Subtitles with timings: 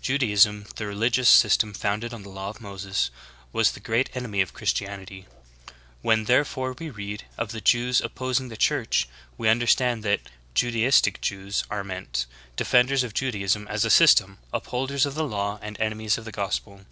[0.00, 3.10] Judaism, the religious system founded on the law of Moses,
[3.52, 5.26] w^as the groat enemy of Christianity.
[6.02, 10.20] When therefore we read of the Jews op posing the Church, we understand that
[10.54, 12.26] Judaistic Jews are meant—
[12.56, 16.82] defenders of Judaism as a system, upholders of the law and enemies of the gospel.